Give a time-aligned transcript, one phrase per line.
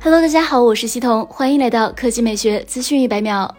[0.00, 3.52] Hello，大家好，我是西彤，欢迎来到科技美学资讯一百秒。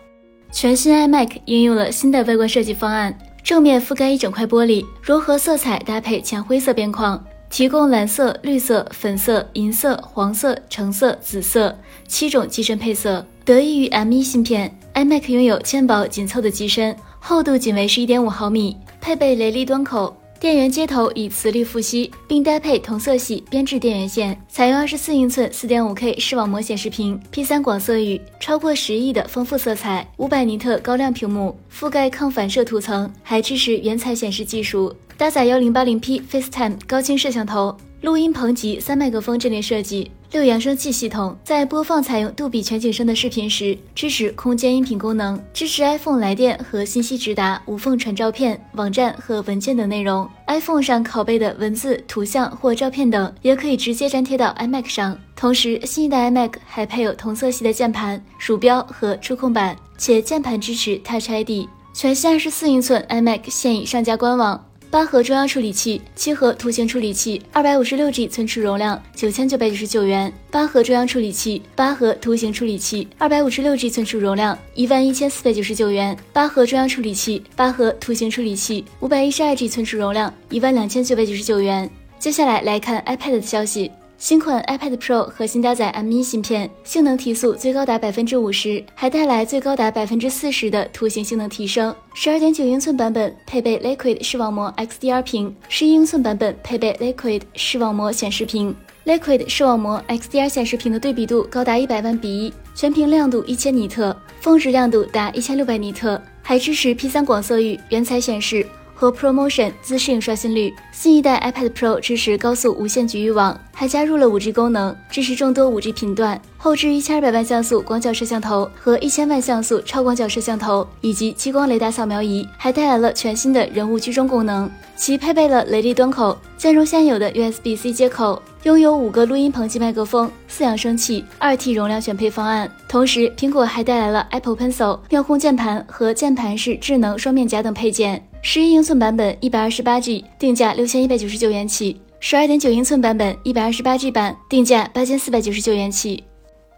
[0.54, 11.78] 全新 iMac 应用了新的外观设计方案，正面覆盖一整块玻璃，柔和色彩搭配浅灰色边框，提供蓝色、绿色、粉色、银色、黄色、橙色、紫色
[12.08, 13.26] 七种机身配色。
[13.44, 20.16] 得益于 M1 芯片，iMac 拥有纤薄紧凑的机身，厚度仅为十一点五毫米，配备雷利端口。
[20.40, 40.10] 电源接头以磁力复吸，并搭配同色系编制电源线，采用二十四英寸四点五 K 视网膜显示屏，P 三广色域，超过十亿的丰富色彩，五百尼特高亮屏幕，覆盖抗反射涂层，还支持原彩显示技术，搭载幺零八零 P FaceTime 高清摄像头，录音棚及三麦克风阵列设计。
[40.32, 50.30] 六扬声器系统在播放采用杜比全景声的视频时，支持空间音频功能，支持 iPhone 来电和信息直达，无缝传照片、网站和文件等内容。
[50.46, 55.18] iPhone 上拷贝的文字、图像或照片等，也可以直接粘贴到 iMac 上。
[55.36, 61.68] 同时，新一代 iMac 还配有同色系的键盘、鼠标和触控板，且键盘支持 Touch ID。
[61.92, 64.69] 全新二十四英寸 iMac 现已上架官网。
[64.92, 70.34] 八核中央处理器，七核图形处理器，二百五十六 G 存储容量，九千九百九十九元。
[70.50, 76.18] 八核中央处理器，八核图形处理器，二百五十六 G 存储容量，一万一千四百九十九元。
[76.34, 81.88] 八核中央处理器，八核图形处理器，五百一十二 G 存储容量，一万两千九百九十九元。
[82.18, 83.92] 接下来来看 iPad 的消息。
[84.20, 91.96] 新款 iPad Pro 核心搭载 M1 芯片，性能提速最高达百分之五十，还带来最高达百分之四十的图形性能提升。
[92.14, 98.76] 十二点九英寸版本配备 Liquid 视网膜 XDR 屏，十一英寸版本配备 Liquid 视网膜显示屏。
[99.06, 108.68] Liquid 视网膜 XDR 显示屏的对比度高达一百万比一，全屏亮度一千尼特，峰值亮度达一千六百尼特，还支持 P3 广色域原彩显示。
[109.00, 116.38] 和 ProMotion 自适应刷新率，新一代 iPad Pro 支持高速无线局域网，还加入了 5G 功能，支持众多 5G 频段。
[116.58, 124.70] 后置一千二百万像素广角摄像头和一千万像素超广角摄像头，以及激光雷达扫描仪，还带来了全新的人物居中功能。
[124.98, 132.70] 其配备了雷利端口，兼容现有的 USB-C 接口，拥有五个录音棚级麦克风、四扬声器、二 T 容量选配方案。
[132.90, 138.29] 同时，苹果还带来了 Apple Pencil 妙控键盘和键盘式智能双面夹等配件。
[138.42, 146.24] 十一英寸版本一百二十八 G，定价六千一百九十九元起；十二点九英寸版本一百二十八 G 版，定价八千四百九十九元起。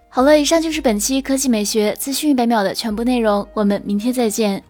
[0.09, 4.61] 好了，以上就是本期科技美学资讯一百秒的全部内容，我们明天再见。